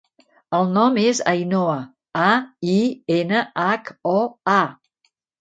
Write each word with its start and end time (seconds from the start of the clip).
El 0.59 0.69
nom 0.77 0.95
és 1.01 1.19
Ainhoa: 1.31 1.75
a, 2.23 2.31
i, 2.77 2.79
ena, 3.19 3.45
hac, 3.67 3.93
o, 4.15 4.17
a. 4.57 4.59